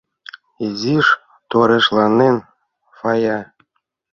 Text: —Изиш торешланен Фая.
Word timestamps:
—Изиш 0.65 1.07
торешланен 1.49 2.35
Фая. 2.97 3.39